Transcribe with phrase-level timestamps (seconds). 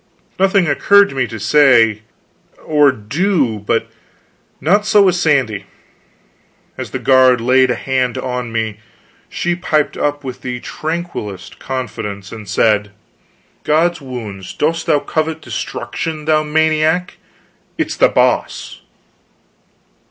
[0.39, 2.01] Nothing occurred to me to say
[2.65, 3.59] or do.
[3.59, 3.85] But
[4.59, 5.65] not so with Sandy.
[6.75, 8.79] As the guard laid a hand upon me,
[9.29, 12.89] she piped up with the tranquilest confidence, and said:
[13.63, 17.17] "God's wounds, dost thou covet destruction, thou maniac?
[17.77, 18.81] It is The Boss!"